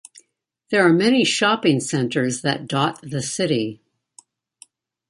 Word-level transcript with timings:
There 0.71 0.83
are 0.83 0.91
many 0.93 1.23
shopping 1.23 1.79
centers 1.79 2.41
that 2.41 2.65
dot 2.65 2.99
the 3.03 3.21
city. 3.21 3.83